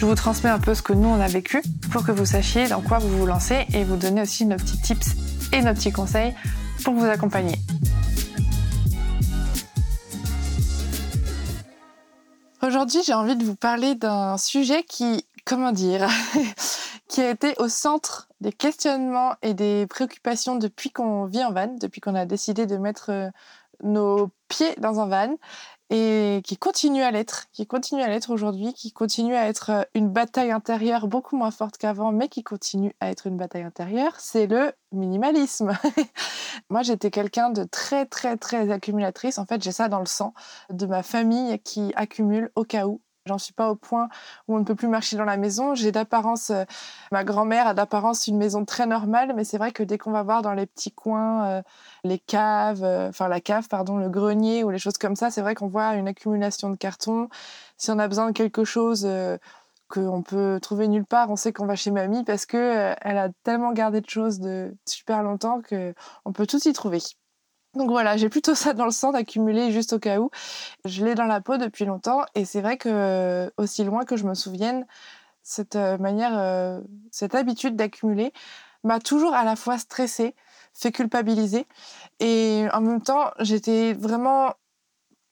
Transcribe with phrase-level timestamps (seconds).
[0.00, 1.60] Je vous transmets un peu ce que nous on a vécu
[1.92, 4.80] pour que vous sachiez dans quoi vous vous lancez et vous donner aussi nos petits
[4.80, 5.08] tips
[5.52, 6.34] et nos petits conseils
[6.82, 7.58] pour vous accompagner.
[12.62, 16.08] Aujourd'hui, j'ai envie de vous parler d'un sujet qui, comment dire,
[17.08, 21.76] qui a été au centre des questionnements et des préoccupations depuis qu'on vit en van,
[21.78, 23.28] depuis qu'on a décidé de mettre euh,
[23.82, 25.36] nos pieds dans un van
[25.90, 29.82] et qui continue à l'être, qui continue à l'être aujourd'hui, qui continue à être euh,
[29.94, 34.14] une bataille intérieure beaucoup moins forte qu'avant, mais qui continue à être une bataille intérieure,
[34.18, 35.76] c'est le minimalisme.
[36.70, 39.38] Moi, j'étais quelqu'un de très, très, très accumulatrice.
[39.38, 40.32] En fait, j'ai ça dans le sang
[40.70, 43.00] de ma famille qui accumule au cas où
[43.30, 44.08] J'en suis pas au point
[44.48, 45.76] où on ne peut plus marcher dans la maison.
[45.76, 46.64] J'ai d'apparence, euh,
[47.12, 50.24] ma grand-mère a d'apparence une maison très normale, mais c'est vrai que dès qu'on va
[50.24, 51.62] voir dans les petits coins, euh,
[52.02, 55.42] les caves, euh, enfin la cave, pardon, le grenier ou les choses comme ça, c'est
[55.42, 57.28] vrai qu'on voit une accumulation de cartons.
[57.76, 59.08] Si on a besoin de quelque chose
[59.88, 63.28] qu'on peut trouver nulle part, on sait qu'on va chez mamie parce que elle a
[63.44, 65.94] tellement gardé de choses de super longtemps que
[66.24, 67.00] on peut tout y trouver.
[67.74, 70.30] Donc voilà, j'ai plutôt ça dans le sang d'accumuler juste au cas où.
[70.84, 74.24] Je l'ai dans la peau depuis longtemps et c'est vrai que aussi loin que je
[74.24, 74.86] me souvienne,
[75.42, 76.80] cette euh, manière, euh,
[77.10, 78.32] cette habitude d'accumuler
[78.84, 80.34] m'a toujours à la fois stressée,
[80.74, 81.66] fait culpabiliser
[82.20, 84.54] et en même temps j'étais vraiment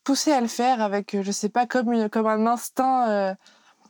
[0.05, 3.35] poussée à le faire avec, je sais pas, comme, comme un instinct euh,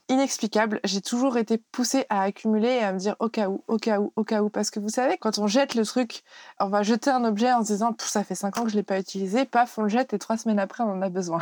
[0.08, 0.80] inexplicable.
[0.84, 4.00] J'ai toujours été poussée à accumuler et à me dire au cas où, au cas
[4.00, 4.50] où, au cas où.
[4.50, 6.22] Parce que vous savez, quand on jette le truc,
[6.60, 8.82] on va jeter un objet en se disant ça fait cinq ans que je l'ai
[8.82, 11.40] pas utilisé, paf, on le jette et trois semaines après on en a besoin.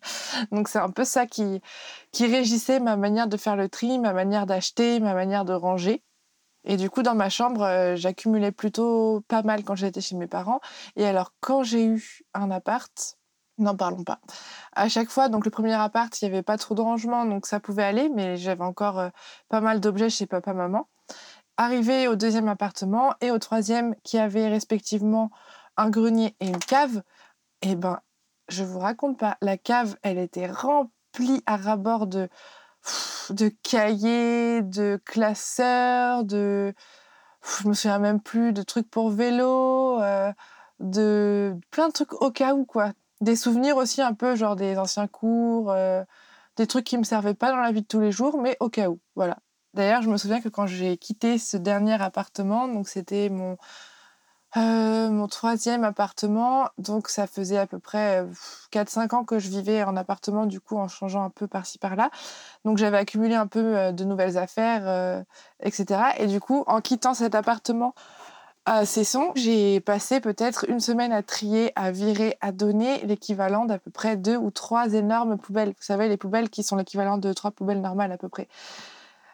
[0.52, 1.60] Donc c'est un peu ça qui,
[2.12, 6.02] qui régissait ma manière de faire le tri, ma manière d'acheter, ma manière de ranger.
[6.64, 10.26] Et du coup, dans ma chambre, euh, j'accumulais plutôt pas mal quand j'étais chez mes
[10.26, 10.60] parents.
[10.96, 13.18] Et alors, quand j'ai eu un appart,
[13.60, 14.20] N'en parlons pas.
[14.72, 17.44] À chaque fois, donc le premier appart, il n'y avait pas trop de rangement, donc
[17.44, 19.10] ça pouvait aller, mais j'avais encore euh,
[19.50, 20.88] pas mal d'objets chez papa-maman.
[21.58, 25.30] Arrivé au deuxième appartement et au troisième, qui avait respectivement
[25.76, 27.02] un grenier et une cave,
[27.60, 28.00] eh ben,
[28.48, 32.30] je vous raconte pas, la cave, elle était remplie à rabord de,
[33.28, 36.72] de cahiers, de classeurs, de,
[37.60, 40.32] je me souviens même plus, de trucs pour vélo, euh,
[40.78, 44.78] de plein de trucs au cas où, quoi des souvenirs aussi un peu, genre des
[44.78, 46.04] anciens cours, euh,
[46.56, 48.68] des trucs qui me servaient pas dans la vie de tous les jours, mais au
[48.68, 49.38] cas où, voilà.
[49.74, 53.56] D'ailleurs, je me souviens que quand j'ai quitté ce dernier appartement, donc c'était mon
[54.56, 58.26] euh, mon troisième appartement, donc ça faisait à peu près
[58.72, 61.78] 4-5 euh, ans que je vivais en appartement, du coup en changeant un peu par-ci
[61.78, 62.10] par-là.
[62.64, 65.24] Donc j'avais accumulé un peu de nouvelles affaires,
[65.62, 66.00] etc.
[66.18, 67.94] Et du coup, en quittant cet appartement
[68.66, 73.78] à Cesson, j'ai passé peut-être une semaine à trier, à virer, à donner l'équivalent d'à
[73.78, 75.70] peu près deux ou trois énormes poubelles.
[75.70, 78.48] Vous savez, les poubelles qui sont l'équivalent de trois poubelles normales à peu près.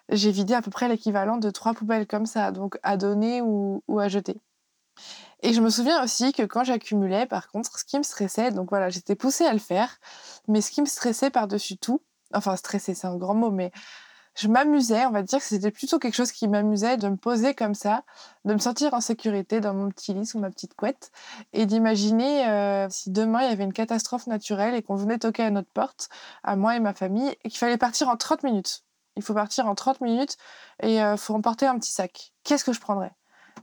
[0.09, 3.83] J'ai vidé à peu près l'équivalent de trois poubelles comme ça, donc à donner ou,
[3.99, 4.41] à jeter.
[5.43, 8.71] Et je me souviens aussi que quand j'accumulais, par contre, ce qui me stressait, donc
[8.71, 9.99] voilà, j'étais poussée à le faire,
[10.49, 12.01] mais ce qui me stressait par-dessus tout,
[12.33, 13.73] enfin stresser c'est un grand mot, mais
[14.37, 17.55] je m'amusais, on va dire que c'était plutôt quelque chose qui m'amusait de me poser
[17.55, 18.05] comme ça,
[18.45, 21.11] de me sentir en sécurité dans mon petit lit sous ma petite couette
[21.55, 25.45] et d'imaginer euh, si demain il y avait une catastrophe naturelle et qu'on venait toquer
[25.45, 26.11] à notre porte,
[26.45, 28.85] à moi et ma famille, et qu'il fallait partir en 30 minutes.
[29.17, 30.37] Il faut partir en 30 minutes
[30.83, 32.35] et il euh, faut emporter un petit sac.
[32.45, 33.13] Qu'est-ce que je prendrais?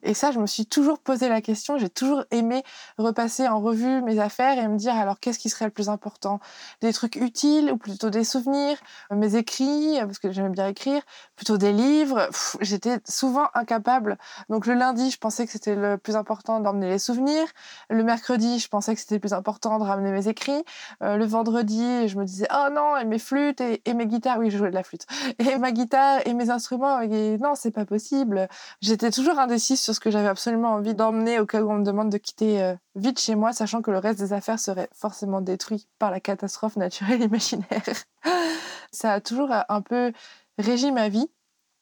[0.03, 1.77] Et ça, je me suis toujours posé la question.
[1.77, 2.63] J'ai toujours aimé
[2.97, 6.39] repasser en revue mes affaires et me dire alors qu'est-ce qui serait le plus important?
[6.81, 8.77] Des trucs utiles ou plutôt des souvenirs?
[9.11, 11.01] Mes écrits, parce que j'aimais bien écrire,
[11.35, 12.29] plutôt des livres?
[12.59, 14.17] J'étais souvent incapable.
[14.49, 17.47] Donc le lundi, je pensais que c'était le plus important d'emmener les souvenirs.
[17.89, 20.63] Le mercredi, je pensais que c'était le plus important de ramener mes écrits.
[21.01, 24.37] Euh, le vendredi, je me disais oh non, et mes flûtes et, mes guitares.
[24.39, 25.05] Oui, je jouais de la flûte.
[25.39, 26.99] Et ma guitare et mes instruments.
[26.99, 28.49] Et non, c'est pas possible.
[28.81, 32.09] J'étais toujours indécise sur que j'avais absolument envie d'emmener au cas où on me demande
[32.09, 35.87] de quitter euh, vite chez moi, sachant que le reste des affaires serait forcément détruit
[35.99, 37.83] par la catastrophe naturelle imaginaire.
[38.91, 40.13] Ça a toujours euh, un peu
[40.57, 41.29] régi ma vie.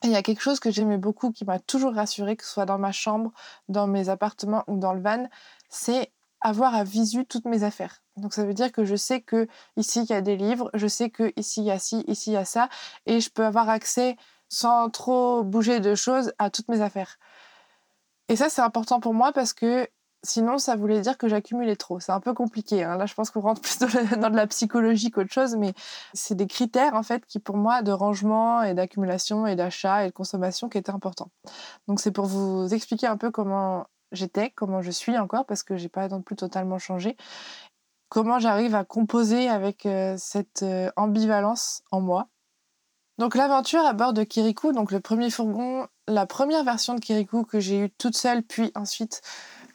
[0.03, 2.65] Il y a quelque chose que j'aimais beaucoup qui m'a toujours rassurée, que ce soit
[2.65, 3.31] dans ma chambre,
[3.69, 5.27] dans mes appartements ou dans le van,
[5.69, 6.11] c'est
[6.41, 8.03] avoir à visu toutes mes affaires.
[8.17, 9.47] Donc ça veut dire que je sais que
[9.77, 12.31] ici il y a des livres, je sais que ici il y a ci, ici
[12.31, 12.67] il y a ça,
[13.05, 14.17] et je peux avoir accès
[14.49, 17.17] sans trop bouger de choses à toutes mes affaires.
[18.31, 19.89] Et ça c'est important pour moi parce que
[20.23, 21.99] sinon ça voulait dire que j'accumulais trop.
[21.99, 22.81] C'est un peu compliqué.
[22.81, 22.95] Hein.
[22.95, 25.73] Là je pense qu'on rentre plus dans, de la psychologie qu'autre chose, mais
[26.13, 30.07] c'est des critères en fait qui pour moi de rangement et d'accumulation et d'achat et
[30.07, 31.29] de consommation qui étaient importants.
[31.89, 35.75] Donc c'est pour vous expliquer un peu comment j'étais, comment je suis encore, parce que
[35.75, 37.17] j'ai pas non plus totalement changé.
[38.07, 42.29] Comment j'arrive à composer avec euh, cette euh, ambivalence en moi.
[43.21, 47.43] Donc l'aventure à bord de Kirikou, donc le premier fourgon, la première version de Kirikou
[47.43, 49.21] que j'ai eue toute seule, puis ensuite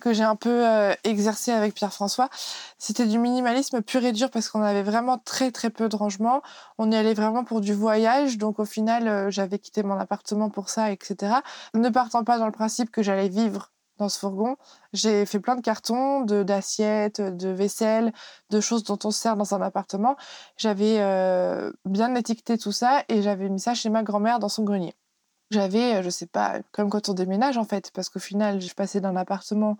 [0.01, 2.29] que j'ai un peu euh, exercé avec Pierre-François,
[2.77, 6.43] c'était du minimalisme pur et dur parce qu'on avait vraiment très très peu de rangement.
[6.79, 10.69] On y allait vraiment pour du voyage, donc au final j'avais quitté mon appartement pour
[10.69, 11.35] ça, etc.
[11.73, 14.57] Ne partant pas dans le principe que j'allais vivre dans ce fourgon.
[14.93, 18.13] J'ai fait plein de cartons, de d'assiettes, de vaisselle,
[18.51, 20.17] de choses dont on se sert dans un appartement.
[20.57, 24.65] J'avais euh, bien étiqueté tout ça et j'avais mis ça chez ma grand-mère dans son
[24.65, 24.95] grenier.
[25.51, 28.75] J'avais, euh, je sais pas, comme quand on déménage en fait, parce qu'au final, je
[28.75, 29.77] passais d'un appartement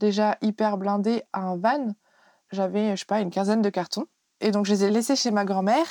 [0.00, 1.94] déjà hyper blindé à un van.
[2.50, 4.06] J'avais, je sais pas, une quinzaine de cartons.
[4.40, 5.86] Et donc, je les ai laissés chez ma grand-mère.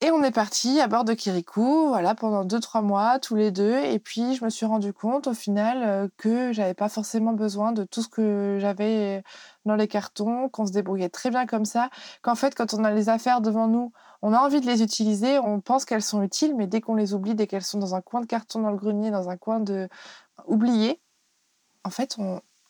[0.00, 3.78] Et on est parti à bord de Kirikou, voilà, pendant 2-3 mois, tous les deux.
[3.78, 7.72] Et puis, je me suis rendu compte, au final, euh, que j'avais pas forcément besoin
[7.72, 9.24] de tout ce que j'avais
[9.64, 11.90] dans les cartons, qu'on se débrouillait très bien comme ça.
[12.22, 13.92] Qu'en fait, quand on a les affaires devant nous,
[14.22, 17.12] on a envie de les utiliser, on pense qu'elles sont utiles, mais dès qu'on les
[17.12, 19.58] oublie, dès qu'elles sont dans un coin de carton dans le grenier, dans un coin
[19.58, 19.88] de
[20.46, 21.00] oublié,
[21.84, 22.16] en fait,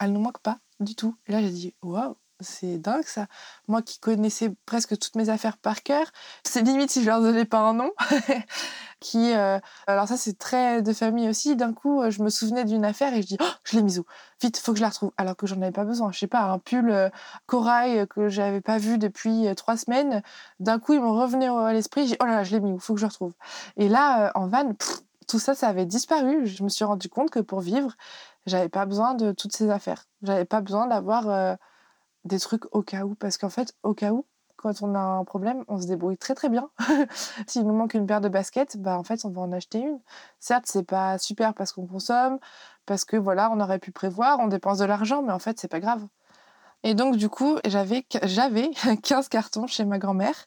[0.01, 1.15] elles nous manquent pas du tout.
[1.27, 3.27] Et là, j'ai dit, waouh, c'est dingue ça.
[3.67, 6.07] Moi qui connaissais presque toutes mes affaires par cœur,
[6.45, 7.91] c'est limite si je leur donnais pas un nom.
[9.01, 11.57] qui, euh, alors ça c'est très de famille aussi.
[11.57, 13.99] D'un coup, euh, je me souvenais d'une affaire et je dis, oh, je l'ai mise
[13.99, 14.05] où?
[14.41, 15.13] Vite, faut que je la retrouve.
[15.17, 16.13] Alors que j'en avais pas besoin.
[16.13, 17.11] Je sais pas, un pull euh,
[17.47, 20.23] corail que j'avais pas vu depuis trois semaines.
[20.61, 22.07] D'un coup, il me revenait à l'esprit.
[22.07, 22.79] J'ai, oh là là, je l'ai mis où?
[22.79, 23.35] Faut que je le retrouve.
[23.77, 24.75] Et là, en van,
[25.27, 26.47] tout ça, ça avait disparu.
[26.47, 27.93] Je me suis rendu compte que pour vivre,
[28.47, 30.05] j'avais pas besoin de toutes ces affaires.
[30.23, 31.59] J'avais pas besoin d'avoir
[32.29, 33.15] des trucs au cas où.
[33.15, 34.25] Parce qu'en fait, au cas où,
[34.57, 36.69] quand on a un problème, on se débrouille très très bien.
[37.47, 40.01] S'il nous manque une paire de baskets, bah en fait, on va en acheter une.
[40.41, 42.39] Certes, c'est pas super parce qu'on consomme,
[42.87, 45.69] parce que voilà, on aurait pu prévoir, on dépense de l'argent, mais en fait, c'est
[45.69, 46.07] pas grave.
[46.83, 48.71] Et donc, du coup, j'avais, j'avais
[49.03, 50.47] 15 cartons chez ma grand-mère.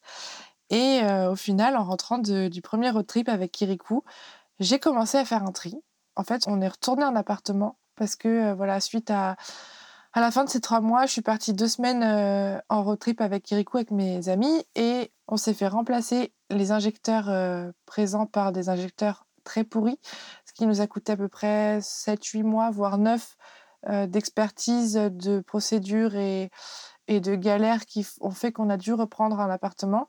[0.70, 4.04] Et euh, au final, en rentrant du premier road trip avec Kirikou,
[4.60, 5.76] j'ai commencé à faire un tri.
[6.16, 9.36] En fait, on est retourné en appartement parce que, euh, voilà, suite à
[10.14, 13.00] à la fin de ces trois mois, je suis partie deux semaines euh, en road
[13.00, 18.26] trip avec Kirikou, avec mes amis, et on s'est fait remplacer les injecteurs euh, présents
[18.26, 20.00] par des injecteurs très pourris,
[20.46, 23.38] ce qui nous a coûté à peu près 7-8 mois, voire 9
[23.90, 26.50] euh, d'expertise, de procédures et,
[27.08, 30.08] et de galères qui ont fait qu'on a dû reprendre un appartement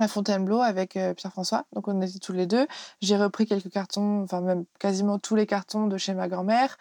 [0.00, 1.66] à Fontainebleau avec Pierre-François.
[1.74, 2.66] Donc on était tous les deux.
[3.02, 6.78] J'ai repris quelques cartons, enfin même quasiment tous les cartons de chez ma grand-mère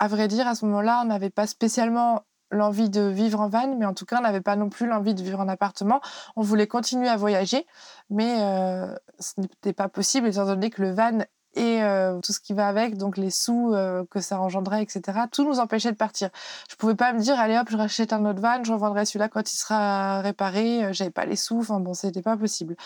[0.00, 3.76] à vrai dire, à ce moment-là, on n'avait pas spécialement l'envie de vivre en van,
[3.76, 6.00] mais en tout cas, on n'avait pas non plus l'envie de vivre en appartement.
[6.36, 7.66] On voulait continuer à voyager,
[8.08, 11.18] mais euh, ce n'était pas possible étant donné que le van
[11.54, 15.02] et euh, tout ce qui va avec, donc les sous euh, que ça engendrait, etc.,
[15.30, 16.30] tout nous empêchait de partir.
[16.70, 19.28] Je pouvais pas me dire, allez hop, je rachète un autre van, je revendrai celui-là
[19.28, 22.76] quand il sera réparé, j'avais pas les sous, enfin bon, c'était pas possible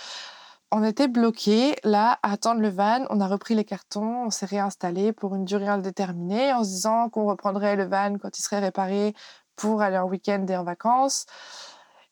[0.75, 3.07] on était bloqué là à attendre le van.
[3.09, 7.09] On a repris les cartons, on s'est réinstallé pour une durée indéterminée en se disant
[7.11, 9.15] qu'on reprendrait le van quand il serait réparé
[9.55, 11.27] pour aller en week-end et en vacances.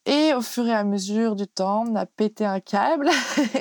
[0.07, 3.11] Et au fur et à mesure du temps, on a pété un câble.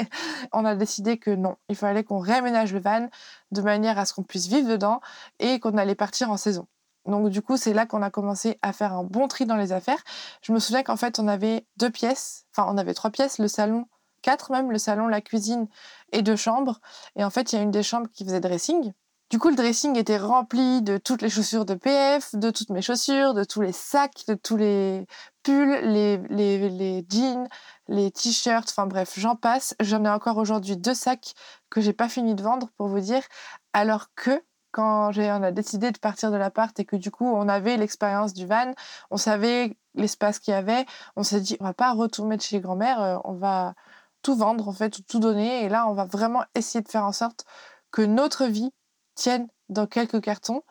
[0.54, 3.10] on a décidé que non, il fallait qu'on réaménage le van
[3.50, 5.02] de manière à ce qu'on puisse vivre dedans
[5.40, 6.68] et qu'on allait partir en saison.
[7.08, 9.72] Donc du coup, c'est là qu'on a commencé à faire un bon tri dans les
[9.72, 10.04] affaires.
[10.44, 13.48] Je me souviens qu'en fait, on avait deux pièces, enfin on avait trois pièces, le
[13.48, 13.88] salon,
[14.22, 15.68] quatre même, le salon, la cuisine
[16.12, 16.80] et deux chambres.
[17.16, 18.94] Et en fait, il y a une des chambres qui faisait dressing.
[19.32, 22.82] Du coup, le dressing était rempli de toutes les chaussures de PF, de toutes mes
[22.82, 25.08] chaussures, de tous les sacs, de tous les
[25.42, 27.48] pulls, les, les, les jeans,
[27.88, 29.74] les t-shirts, enfin bref, j'en passe.
[29.80, 31.34] J'en ai encore aujourd'hui deux sacs
[31.70, 33.24] que j'ai pas fini de vendre pour vous dire.
[33.72, 37.48] Alors que quand on a décidé de partir de l'appart et que du coup on
[37.48, 38.74] avait l'expérience du van,
[39.12, 40.86] on savait l'espace qu'il y avait,
[41.16, 43.76] on s'est dit on va pas retourner de chez grand-mère, euh, on va
[44.22, 47.12] tout vendre en fait, tout donner et là on va vraiment essayer de faire en
[47.12, 47.46] sorte
[47.92, 48.72] que notre vie
[49.16, 50.64] tiennent dans quelques cartons.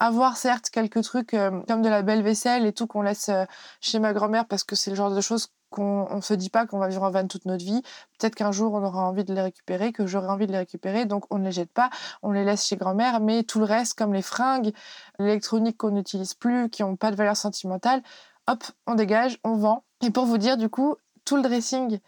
[0.00, 3.44] Avoir certes quelques trucs euh, comme de la belle vaisselle et tout qu'on laisse euh,
[3.80, 6.66] chez ma grand-mère parce que c'est le genre de choses qu'on ne se dit pas
[6.66, 7.82] qu'on va vivre en van toute notre vie.
[8.18, 11.04] Peut-être qu'un jour on aura envie de les récupérer, que j'aurai envie de les récupérer,
[11.04, 11.90] donc on ne les jette pas,
[12.22, 14.72] on les laisse chez grand-mère, mais tout le reste, comme les fringues,
[15.18, 18.02] l'électronique qu'on n'utilise plus, qui n'ont pas de valeur sentimentale,
[18.46, 19.84] hop, on dégage, on vend.
[20.00, 21.98] Et pour vous dire, du coup, tout le dressing,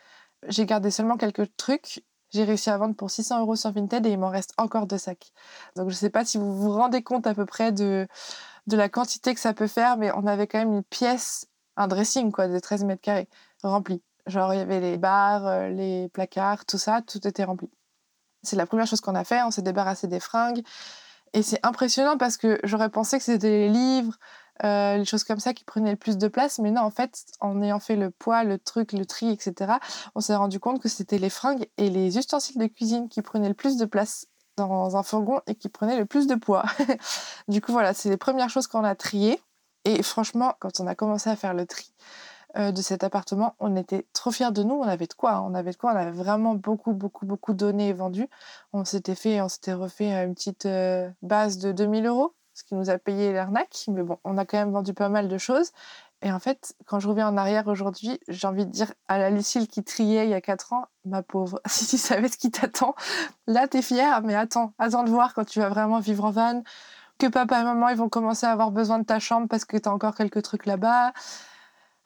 [0.49, 4.11] j'ai gardé seulement quelques trucs j'ai réussi à vendre pour 600 euros sur Vinted et
[4.11, 5.33] il m'en reste encore deux sacs.
[5.77, 8.07] Donc je ne sais pas si vous vous rendez compte à peu près de,
[8.67, 11.89] de la quantité que ça peut faire, mais on avait quand même une pièce, un
[11.89, 13.29] dressing quoi, de 13 mètres carrés
[13.63, 14.03] rempli.
[14.27, 17.69] Genre il y avait les barres, euh, les placards, tout ça, tout était rempli.
[18.43, 20.63] C'est la première chose qu'on a fait, on s'est débarrassé des fringues.
[21.33, 24.19] Et c'est impressionnant parce que j'aurais pensé que c'était les livres,
[24.65, 26.59] euh, les choses comme ça qui prenaient le plus de place.
[26.59, 29.75] Mais non, en fait, en ayant fait le poids, le truc, le tri, etc.,
[30.15, 33.49] on s'est rendu compte que c'était les fringues et les ustensiles de cuisine qui prenaient
[33.49, 34.27] le plus de place
[34.57, 36.65] dans un fourgon et qui prenaient le plus de poids.
[37.49, 39.41] du coup, voilà, c'est les premières choses qu'on a triées.
[39.85, 41.93] Et franchement, quand on a commencé à faire le tri,
[42.57, 44.75] euh, de cet appartement, on était trop fiers de nous.
[44.75, 45.45] On avait de quoi, hein.
[45.47, 45.93] on avait de quoi.
[45.93, 48.29] On avait vraiment beaucoup, beaucoup, beaucoup donné et vendu.
[48.73, 52.91] On s'était fait, on s'était refait une petite euh, base de 2000 euros qui nous
[52.91, 53.85] a payé l'arnaque.
[53.89, 55.73] Mais bon, on a quand même vendu pas mal de choses.
[56.23, 59.31] Et en fait, quand je reviens en arrière aujourd'hui, j'ai envie de dire à la
[59.31, 62.51] Lucille qui triait il y a 4 ans, ma pauvre, si tu savais ce qui
[62.51, 62.95] t'attend,
[63.47, 66.63] là t'es fière, mais attends, attends de voir quand tu vas vraiment vivre en van,
[67.19, 69.77] que papa et maman ils vont commencer à avoir besoin de ta chambre parce que
[69.79, 71.13] t'as encore quelques trucs là-bas.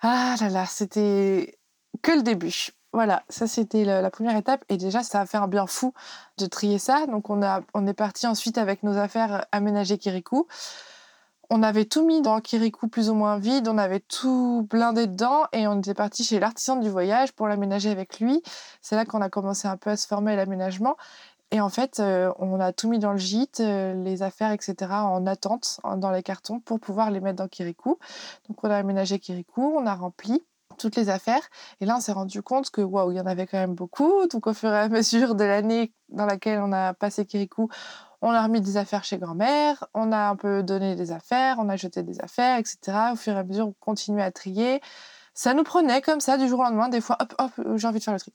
[0.01, 1.59] Ah là là, c'était
[2.03, 2.71] que le début.
[2.95, 5.93] Voilà, ça c'était la, première étape et déjà ça a fait un bien fou
[6.39, 7.09] de trier ça.
[7.09, 10.47] Donc on, a, on est parti ensuite avec nos affaires aménager Kirikou.
[11.51, 15.43] On avait tout mis dans Kirikou plus ou moins vide, on avait tout blindé dedans
[15.53, 18.45] et on était parti chez l'artisan du voyage pour l'aménager avec lui.
[18.81, 20.97] C'est là qu'on a commencé un peu à se former l'aménagement.
[21.51, 24.77] Et en fait, euh, on a tout mis dans le gîte, euh, les affaires, etc.,
[24.93, 27.99] en attente dans les cartons pour pouvoir les mettre dans Kirikou.
[28.49, 30.45] Donc on a aménagé Kirikou, on a rempli
[30.77, 31.43] toutes les affaires.
[31.81, 34.27] Et là, on s'est rendu compte que waouh, il y en avait quand même beaucoup.
[34.29, 37.69] Donc, au fur et à mesure de l'année dans laquelle on a passé Kirikou,
[38.23, 41.69] on a remis des affaires chez grand-mère, on a un peu donné des affaires, on
[41.69, 42.79] a jeté des affaires, etc.
[43.13, 44.81] Au fur et à mesure, on continuait à trier.
[45.35, 46.89] Ça nous prenait comme ça du jour au lendemain.
[46.89, 48.33] Des fois, hop, hop, j'ai envie de faire le tri.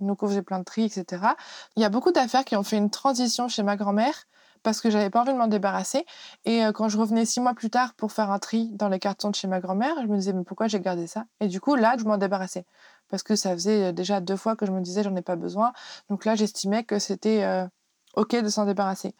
[0.00, 1.22] Donc, on faisait plein de tri, etc.
[1.76, 4.26] Il y a beaucoup d'affaires qui ont fait une transition chez ma grand-mère
[4.62, 6.04] parce que j'avais pas envie de m'en débarrasser.
[6.44, 9.30] Et quand je revenais six mois plus tard pour faire un tri dans les cartons
[9.30, 11.24] de chez ma grand-mère, je me disais mais pourquoi j'ai gardé ça?
[11.40, 12.64] Et du coup là, je m'en débarrassais
[13.08, 15.72] parce que ça faisait déjà deux fois que je me disais j'en ai pas besoin.
[16.08, 17.66] Donc là, j'estimais que c'était
[18.14, 19.14] ok de s'en débarrasser.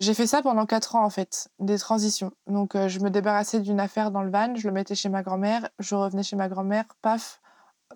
[0.00, 2.32] J'ai fait ça pendant quatre ans en fait, des transitions.
[2.46, 5.68] Donc je me débarrassais d'une affaire dans le van, je le mettais chez ma grand-mère,
[5.78, 7.40] je revenais chez ma grand-mère, paf,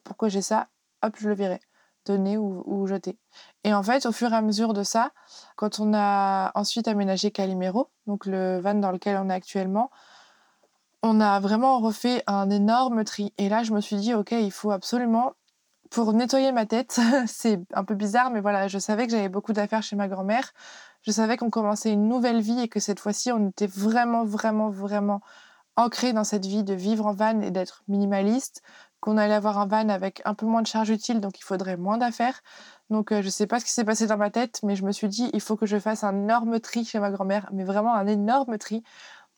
[0.04, 0.68] pourquoi j'ai ça?
[1.02, 1.60] Hop, je le virais
[2.10, 3.16] donner ou, jeter.
[3.64, 5.12] Et en fait, au fur et à mesure de ça,
[5.56, 9.90] quand on a ensuite aménagé Calimero, donc le van dans lequel on est actuellement,
[11.02, 13.32] on a vraiment refait un énorme tri.
[13.38, 15.34] Et là, je me suis dit, OK, il faut absolument,
[15.90, 19.52] pour nettoyer ma tête, c'est un peu bizarre, mais voilà, je savais que j'avais beaucoup
[19.52, 20.52] d'affaires chez ma grand-mère.
[21.02, 24.70] Je savais qu'on commençait une nouvelle vie et que cette fois-ci, on était vraiment, vraiment,
[24.70, 25.20] vraiment
[25.76, 28.62] ancré dans cette vie de vivre en van et d'être minimaliste,
[29.00, 31.76] qu'on allait avoir un van avec un peu moins de charge utile, donc il faudrait
[31.76, 32.40] moins d'affaires.
[32.90, 34.84] Donc euh, je ne sais pas ce qui s'est passé dans ma tête, mais je
[34.84, 37.64] me suis dit, il faut que je fasse un énorme tri chez ma grand-mère, mais
[37.64, 38.82] vraiment un énorme tri.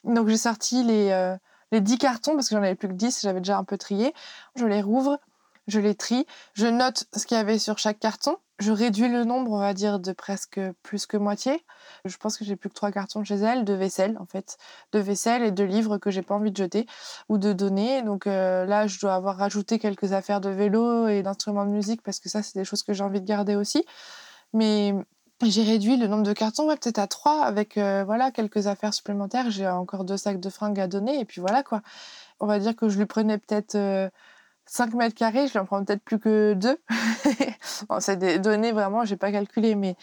[0.04, 1.36] Donc j'ai sorti les, euh,
[1.72, 4.14] les 10 cartons, parce que j'en avais plus que 10, j'avais déjà un peu trié.
[4.56, 5.18] Je les rouvre,
[5.66, 9.24] je les trie, je note ce qu'il y avait sur chaque carton, je réduis le
[9.24, 11.64] nombre, on va dire, de presque plus que moitié.
[12.04, 14.58] Je pense que j'ai plus que trois cartons chez elle, de vaisselle en fait,
[14.92, 16.86] de vaisselle et de livres que j'ai pas envie de jeter
[17.30, 18.02] ou de donner.
[18.02, 22.02] Donc euh, là, je dois avoir rajouté quelques affaires de vélo et d'instruments de musique
[22.02, 23.84] parce que ça, c'est des choses que j'ai envie de garder aussi.
[24.52, 24.94] Mais
[25.42, 29.50] j'ai réduit le nombre de cartons, peut-être à trois, avec euh, voilà quelques affaires supplémentaires.
[29.50, 31.80] J'ai encore deux sacs de fringues à donner et puis voilà quoi.
[32.40, 34.10] On va dire que je lui prenais peut-être euh,
[34.70, 36.80] 5 mètres carrés, je lui en prends peut-être plus que 2.
[37.88, 39.96] bon, c'est des données vraiment, j'ai pas calculé, mais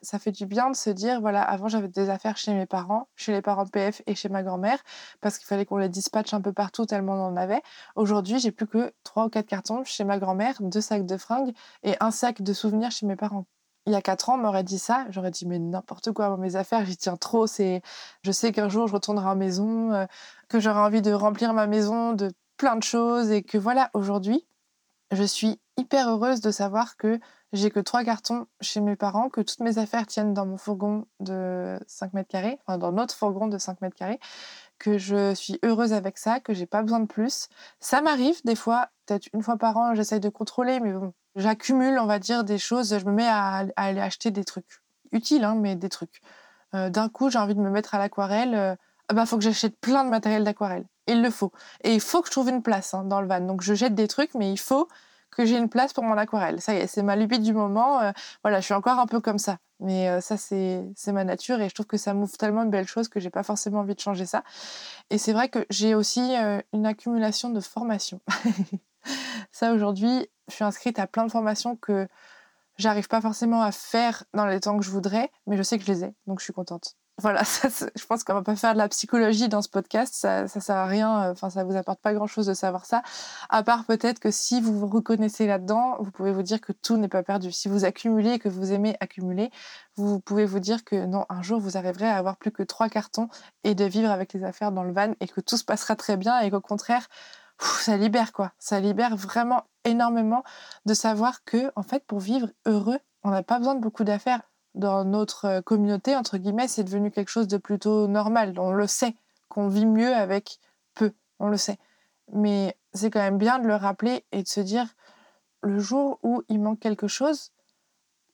[0.00, 3.08] ça fait du bien de se dire voilà, avant j'avais des affaires chez mes parents,
[3.16, 4.78] chez les parents PF et chez ma grand-mère,
[5.20, 7.62] parce qu'il fallait qu'on les dispatche un peu partout tellement on en avait.
[7.96, 11.52] Aujourd'hui, j'ai plus que 3 ou 4 cartons chez ma grand-mère, deux sacs de fringues
[11.82, 13.46] et un sac de souvenirs chez mes parents.
[13.86, 16.84] il y a quatre ans, m'aurait dit ça, j'aurais dit mais n'importe quoi, mes affaires,
[16.86, 17.48] j'y tiens trop.
[17.48, 17.82] C'est,
[18.22, 20.06] je sais qu'un jour je retournerai en maison, euh,
[20.48, 24.46] que j'aurai envie de remplir ma maison de plein de choses et que voilà, aujourd'hui,
[25.10, 27.20] je suis hyper heureuse de savoir que
[27.52, 31.06] j'ai que trois cartons chez mes parents, que toutes mes affaires tiennent dans mon fourgon
[31.20, 34.20] de 5 mètres carrés, enfin dans notre fourgon de 5 mètres carrés,
[34.78, 37.48] que je suis heureuse avec ça, que j'ai pas besoin de plus.
[37.78, 41.98] Ça m'arrive des fois, peut-être une fois par an, j'essaye de contrôler, mais bon, j'accumule,
[41.98, 42.98] on va dire, des choses.
[42.98, 44.82] Je me mets à, aller acheter des trucs
[45.12, 46.22] utiles, hein, mais des trucs.
[46.74, 48.54] Euh, d'un coup, j'ai envie de me mettre à l'aquarelle.
[48.54, 48.76] Euh,
[49.08, 50.84] ah bah, faut que j'achète plein de matériel d'aquarelle.
[51.06, 51.52] Il le faut.
[51.84, 53.40] Et il faut que je trouve une place hein, dans le van.
[53.40, 54.88] Donc, je jette des trucs, mais il faut
[55.30, 56.60] que j'ai une place pour mon aquarelle.
[56.60, 58.00] Ça y est, c'est ma lubie du moment.
[58.00, 59.58] Euh, voilà, je suis encore un peu comme ça.
[59.80, 63.08] Mais ça, c'est ma nature et je trouve que ça m'ouvre tellement de belles choses
[63.08, 64.44] que j'ai pas forcément envie de changer ça.
[65.10, 66.36] Et c'est vrai que j'ai aussi
[66.72, 68.20] une accumulation de formations.
[69.50, 72.06] ça, aujourd'hui, je suis inscrite à plein de formations que
[72.76, 75.84] j'arrive pas forcément à faire dans les temps que je voudrais, mais je sais que
[75.84, 76.96] je les ai, donc je suis contente.
[77.18, 80.60] Voilà, je pense qu'on va pas faire de la psychologie dans ce podcast, ça, ça
[80.60, 83.02] sert à rien, euh, enfin ça vous apporte pas grand chose de savoir ça,
[83.50, 86.96] à part peut-être que si vous vous reconnaissez là-dedans, vous pouvez vous dire que tout
[86.96, 87.52] n'est pas perdu.
[87.52, 89.50] Si vous accumulez et que vous aimez accumuler,
[89.96, 92.88] vous pouvez vous dire que non, un jour vous arriverez à avoir plus que trois
[92.88, 93.28] cartons
[93.62, 96.16] et de vivre avec les affaires dans le van et que tout se passera très
[96.16, 97.08] bien et qu'au contraire,
[97.58, 98.52] ça libère quoi.
[98.58, 100.44] Ça libère vraiment énormément
[100.86, 104.40] de savoir que, en fait, pour vivre heureux, on n'a pas besoin de beaucoup d'affaires.
[104.74, 108.54] Dans notre euh, communauté, entre guillemets, c'est devenu quelque chose de plutôt normal.
[108.58, 109.14] On le sait,
[109.48, 110.58] qu'on vit mieux avec
[110.94, 111.12] peu.
[111.38, 111.78] On le sait.
[112.32, 114.86] Mais c'est quand même bien de le rappeler et de se dire,
[115.62, 117.52] le jour où il manque quelque chose,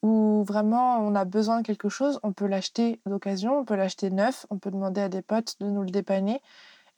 [0.02, 4.10] où vraiment on a besoin de quelque chose, on peut l'acheter d'occasion, on peut l'acheter
[4.10, 6.40] neuf, on peut demander à des potes de nous le dépanner.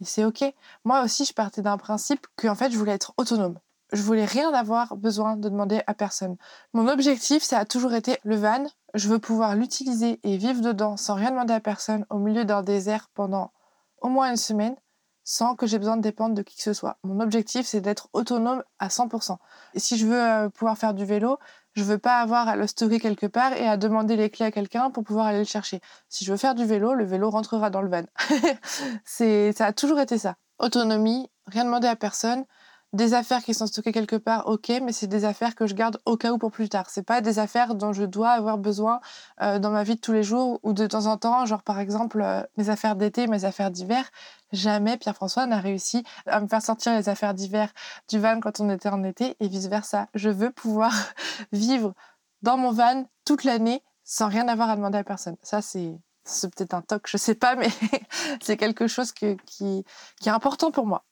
[0.01, 0.45] Et c'est OK.
[0.85, 3.59] Moi aussi, je partais d'un principe que en fait, je voulais être autonome.
[3.93, 6.37] Je voulais rien avoir besoin de demander à personne.
[6.73, 8.65] Mon objectif, ça a toujours été le van.
[8.95, 12.63] Je veux pouvoir l'utiliser et vivre dedans sans rien demander à personne au milieu d'un
[12.63, 13.53] désert pendant
[14.01, 14.77] au moins une semaine
[15.25, 16.99] sans que j'ai besoin de dépendre de qui que ce soit.
[17.05, 19.37] Mon objectif, c'est d'être autonome à 100%.
[19.75, 21.39] Et si je veux euh, pouvoir faire du vélo,
[21.75, 24.51] je veux pas avoir à le stocker quelque part et à demander les clés à
[24.51, 25.81] quelqu'un pour pouvoir aller le chercher.
[26.09, 28.03] Si je veux faire du vélo, le vélo rentrera dans le van.
[29.05, 30.35] c'est, ça a toujours été ça.
[30.59, 32.45] Autonomie, rien demander à personne,
[32.93, 35.99] des affaires qui sont stockées quelque part, ok, mais c'est des affaires que je garde
[36.07, 36.91] au cas où pour plus tard.
[36.91, 39.01] C'est pas des affaires dont je dois avoir besoin
[39.43, 41.79] euh, dans ma vie de tous les jours ou de temps en temps, genre par
[41.79, 44.11] exemple euh, mes affaires d'été, mes affaires d'hiver.
[44.53, 47.71] Jamais Pierre-François n'a réussi à me faire sortir les affaires d'hiver
[48.09, 50.09] du van quand on était en été et vice versa.
[50.15, 50.93] Je veux pouvoir
[51.53, 51.95] vivre
[52.43, 55.37] dans mon van toute l'année sans rien avoir à demander à personne.
[55.43, 57.69] Ça, c'est c'est peut-être un toc, je sais pas, mais
[58.43, 59.85] c'est quelque chose qui, qui
[60.27, 61.05] est important pour moi.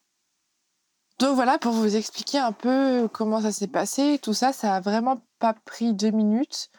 [1.18, 4.80] Donc voilà, pour vous expliquer un peu comment ça s'est passé, tout ça, ça a
[4.80, 6.70] vraiment pas pris deux minutes.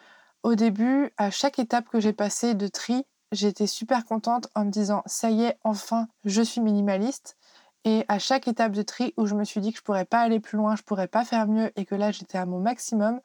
[0.43, 4.71] Au début, à chaque étape que j'ai passée de tri, j'étais super contente en me
[4.71, 7.35] disant ça y est, enfin, je suis minimaliste.
[7.83, 10.21] Et à chaque étape de tri où je me suis dit que je pourrais pas
[10.21, 13.19] aller plus loin, je pourrais pas faire mieux et que là j'étais à mon maximum,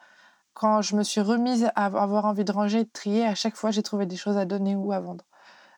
[0.52, 3.70] quand je me suis remise à avoir envie de ranger de trier, à chaque fois
[3.70, 5.24] j'ai trouvé des choses à donner ou à vendre.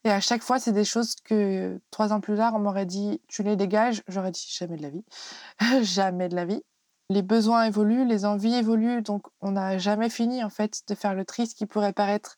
[0.07, 3.21] Et à chaque fois, c'est des choses que trois ans plus tard, on m'aurait dit
[3.27, 4.05] tu les dégages.
[4.07, 5.05] J'aurais dit jamais de la vie.
[5.83, 6.63] jamais de la vie.
[7.11, 11.13] Les besoins évoluent, les envies évoluent, donc on n'a jamais fini en fait de faire
[11.15, 12.37] le tri, ce qui pourrait paraître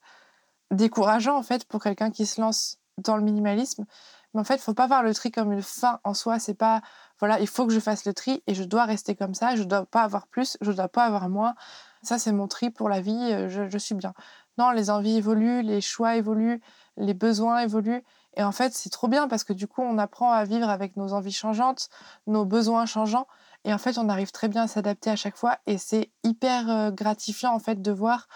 [0.71, 3.85] décourageant en fait pour quelqu'un qui se lance dans le minimalisme.
[4.33, 6.39] Mais en fait, il faut pas voir le tri comme une fin en soi.
[6.39, 6.81] C'est pas
[7.21, 9.57] voilà, il faut que je fasse le tri et je dois rester comme ça.
[9.57, 11.55] Je dois pas avoir plus, je dois pas avoir moins.
[12.03, 13.31] Ça, c'est mon tri pour la vie.
[13.33, 14.15] Euh, je, je suis bien.
[14.59, 16.61] Non, les envies évoluent, les choix évoluent,
[16.99, 18.03] les besoins évoluent.
[18.37, 20.97] Et en fait, c'est trop bien parce que du coup, on apprend à vivre avec
[20.97, 21.89] nos envies changeantes,
[22.27, 23.27] nos besoins changeants.
[23.65, 25.59] Et en fait, on arrive très bien à s'adapter à chaque fois.
[25.67, 28.29] Et c'est hyper euh, gratifiant, en fait, de voir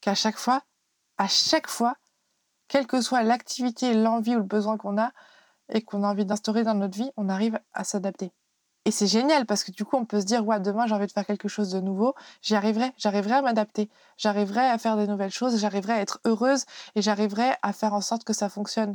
[0.00, 0.62] qu'à chaque fois,
[1.18, 1.96] à chaque fois,
[2.68, 5.12] quelle que soit l'activité, l'envie ou le besoin qu'on a
[5.72, 8.32] et qu'on a envie d'instaurer dans notre vie, on arrive à s'adapter.
[8.86, 11.12] Et c'est génial parce que du coup, on peut se dire, demain, j'ai envie de
[11.12, 15.32] faire quelque chose de nouveau, j'y arriverai, j'arriverai à m'adapter, j'arriverai à faire des nouvelles
[15.32, 18.94] choses, j'arriverai à être heureuse et j'arriverai à faire en sorte que ça fonctionne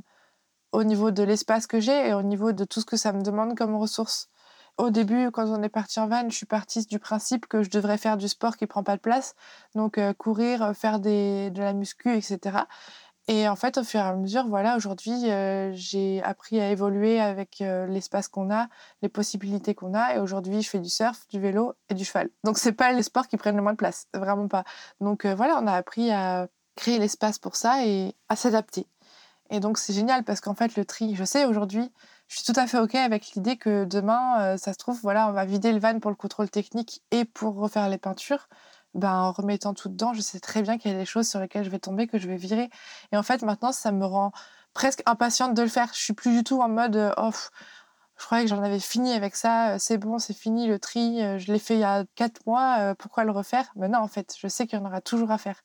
[0.72, 3.22] au niveau de l'espace que j'ai et au niveau de tout ce que ça me
[3.22, 4.30] demande comme ressources.
[4.78, 7.70] Au début, quand on est parti en van, je suis partie du principe que je
[7.70, 9.36] devrais faire du sport qui prend pas de place,
[9.76, 12.60] donc euh, courir, faire de la muscu, etc.
[13.32, 17.18] Et en fait, au fur et à mesure, voilà, aujourd'hui, euh, j'ai appris à évoluer
[17.22, 18.68] avec euh, l'espace qu'on a,
[19.02, 20.16] les possibilités qu'on a.
[20.16, 22.30] Et aujourd'hui, je fais du surf, du vélo et du cheval.
[22.44, 24.66] Donc, c'est pas les sports qui prennent le moins de place, vraiment pas.
[25.00, 28.86] Donc euh, voilà, on a appris à créer l'espace pour ça et à s'adapter.
[29.50, 31.90] Et donc, c'est génial parce qu'en fait, le tri, je sais aujourd'hui,
[32.28, 35.32] je suis tout à fait OK avec l'idée que demain, ça se trouve, voilà, on
[35.32, 38.48] va vider le van pour le contrôle technique et pour refaire les peintures.
[38.94, 41.40] Ben, en remettant tout dedans, je sais très bien qu'il y a des choses sur
[41.40, 42.70] lesquelles je vais tomber, que je vais virer.
[43.12, 44.32] Et en fait, maintenant, ça me rend
[44.74, 45.90] presque impatiente de le faire.
[45.94, 47.32] Je suis plus du tout en mode, euh, oh,
[48.18, 51.24] je croyais que j'en avais fini avec ça, euh, c'est bon, c'est fini, le tri,
[51.24, 53.72] euh, je l'ai fait il y a quatre mois, pourquoi le refaire?
[53.76, 55.62] Mais non, en fait, je sais qu'il y en aura toujours à faire.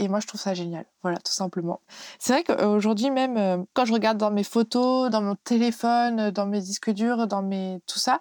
[0.00, 0.84] Et moi, je trouve ça génial.
[1.02, 1.80] Voilà, tout simplement.
[2.20, 6.60] C'est vrai qu'aujourd'hui, même quand je regarde dans mes photos, dans mon téléphone, dans mes
[6.60, 7.80] disques durs, dans mes.
[7.88, 8.20] tout ça,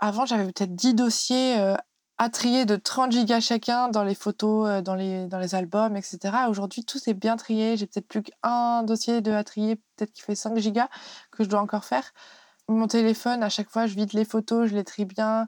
[0.00, 1.76] avant, j'avais peut-être 10 dossiers
[2.18, 5.96] à trier de 30 gigas chacun dans les photos, euh, dans les, dans les albums,
[5.96, 6.18] etc.
[6.48, 7.76] Aujourd'hui, tout est bien trié.
[7.76, 10.88] J'ai peut-être plus qu'un dossier de à trier, peut-être qui fait 5 gigas,
[11.30, 12.12] que je dois encore faire.
[12.68, 15.46] Mon téléphone, à chaque fois, je vide les photos, je les trie bien.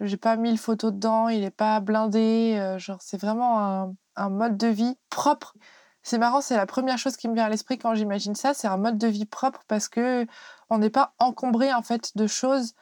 [0.00, 2.56] J'ai pas mis le photo dedans, il est pas blindé.
[2.58, 5.54] Euh, genre, c'est vraiment un, un, mode de vie propre.
[6.02, 8.54] C'est marrant, c'est la première chose qui me vient à l'esprit quand j'imagine ça.
[8.54, 10.26] C'est un mode de vie propre parce que
[10.70, 12.74] on n'est pas encombré en fait de choses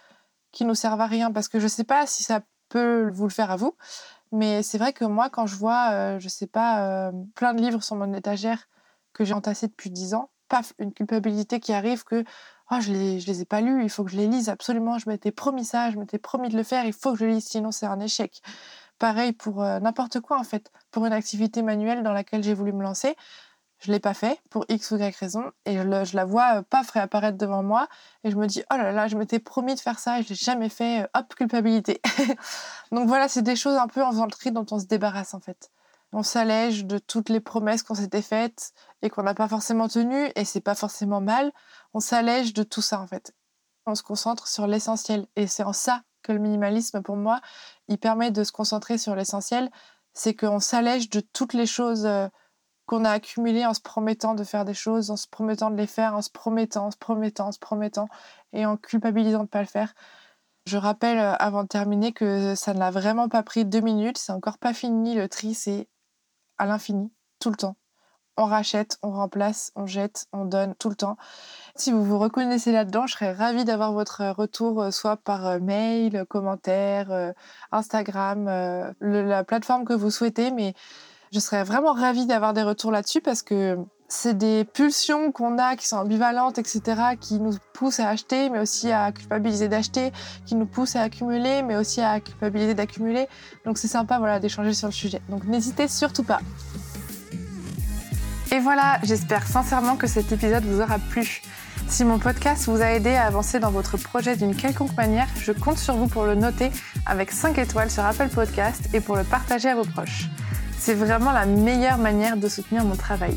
[0.52, 1.32] qui nous servent à rien.
[1.32, 3.76] Parce que je sais pas si ça peut vous le faire à vous.
[4.32, 7.60] Mais c'est vrai que moi, quand je vois, euh, je sais pas, euh, plein de
[7.62, 8.68] livres sur mon étagère
[9.14, 12.24] que j'ai entassés depuis dix ans, paf, une culpabilité qui arrive que
[12.70, 14.98] oh, je les, les ai pas lus, il faut que je les lise absolument.
[14.98, 17.46] Je m'étais promis ça, je m'étais promis de le faire, il faut que je lise,
[17.46, 18.42] sinon c'est un échec.
[18.98, 22.72] Pareil pour euh, n'importe quoi en fait, pour une activité manuelle dans laquelle j'ai voulu
[22.72, 23.16] me lancer.
[23.78, 26.82] Je l'ai pas fait pour X ou Y raison et je, la vois euh, pas
[26.92, 27.86] réapparaître devant moi
[28.24, 30.30] et je me dis oh là là je m'étais promis de faire ça et je
[30.30, 32.00] l'ai jamais fait euh, hop culpabilité.
[32.92, 35.32] Donc voilà c'est des choses un peu en faisant le tri dont on se débarrasse
[35.32, 35.70] en fait.
[36.12, 40.28] On s'allège de toutes les promesses qu'on s'était faites et qu'on n'a pas forcément tenues
[40.34, 41.52] et c'est pas forcément mal.
[41.94, 43.32] On s'allège de tout ça en fait.
[43.86, 47.40] On se concentre sur l'essentiel et c'est en ça que le minimalisme pour moi
[47.86, 49.70] il permet de se concentrer sur l'essentiel.
[50.14, 52.26] C'est qu'on s'allège de toutes les choses euh,
[52.88, 55.86] qu'on a accumulé en se promettant de faire des choses, en se promettant de les
[55.86, 58.08] faire, en se promettant, en se promettant, en se promettant,
[58.54, 59.94] et en culpabilisant de ne pas le faire.
[60.66, 64.16] Je rappelle euh, avant de terminer que ça ne l'a vraiment pas pris deux minutes,
[64.16, 65.86] c'est encore pas fini, le tri c'est
[66.56, 67.76] à l'infini, tout le temps.
[68.38, 71.16] On rachète, on remplace, on jette, on donne tout le temps.
[71.76, 75.58] Si vous vous reconnaissez là-dedans, je serais ravie d'avoir votre retour, euh, soit par euh,
[75.58, 77.34] mail, commentaire,
[77.70, 78.46] Instagram,
[79.00, 80.74] la plateforme que vous souhaitez, mais
[81.32, 85.76] je serais vraiment ravie d'avoir des retours là-dessus parce que c'est des pulsions qu'on a
[85.76, 86.80] qui sont ambivalentes, etc.,
[87.20, 90.12] qui nous poussent à acheter, mais aussi à culpabiliser d'acheter,
[90.46, 93.28] qui nous poussent à accumuler, mais aussi à culpabiliser d'accumuler.
[93.66, 95.20] Donc c'est sympa voilà, d'échanger sur le sujet.
[95.28, 96.40] Donc n'hésitez surtout pas.
[98.50, 101.42] Et voilà, j'espère sincèrement que cet épisode vous aura plu.
[101.86, 105.52] Si mon podcast vous a aidé à avancer dans votre projet d'une quelconque manière, je
[105.52, 106.70] compte sur vous pour le noter
[107.04, 110.28] avec 5 étoiles sur Apple Podcast et pour le partager à vos proches.
[110.78, 113.36] C'est vraiment la meilleure manière de soutenir mon travail.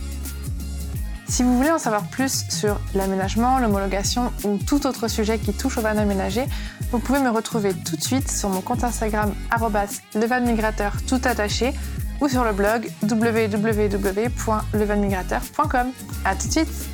[1.27, 5.77] Si vous voulez en savoir plus sur l'aménagement, l'homologation ou tout autre sujet qui touche
[5.77, 6.43] au van aménagé,
[6.91, 9.33] vous pouvez me retrouver tout de suite sur mon compte Instagram
[10.13, 11.73] levanmigrateur tout attaché
[12.19, 15.91] ou sur le blog www.levanmigrateur.com.
[16.25, 16.90] À tout de suite